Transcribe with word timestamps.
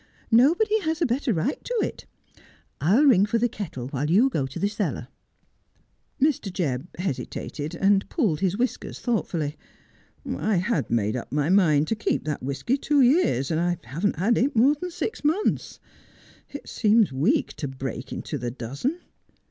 Nobody 0.31 0.79
has 0.81 0.99
a 0.99 1.05
better 1.05 1.31
right 1.31 1.63
to 1.63 1.77
it. 1.83 2.07
I'll 2.81 3.03
ring 3.03 3.27
for 3.27 3.37
the 3.37 3.47
kettle 3.47 3.87
while 3.89 4.09
you 4.09 4.31
go 4.31 4.47
to 4.47 4.57
the 4.57 4.67
cellar.' 4.67 5.09
Mr. 6.19 6.51
Jebb 6.51 6.87
hesitated, 6.97 7.75
and 7.75 8.09
pulled 8.09 8.39
his 8.39 8.57
whiskers 8.57 8.99
thoughtfully.' 8.99 9.57
I 10.49 10.55
had 10.55 10.89
made 10.89 11.15
up 11.15 11.31
my 11.31 11.49
mind 11.49 11.87
to 11.89 11.95
keep 11.95 12.23
that 12.23 12.41
whisky 12.41 12.77
two 12.77 13.01
years; 13.03 13.51
and 13.51 13.61
I 13.61 13.77
haven't 13.83 14.15
had 14.15 14.39
it 14.39 14.55
mere 14.55 14.73
than 14.73 14.89
six 14.89 15.23
months. 15.23 15.79
It 16.49 16.67
seems 16.67 17.13
weak 17.13 17.53
to 17.57 17.67
break 17.67 18.11
into 18.11 18.39
the 18.39 18.49
dozen.' 18.49 18.97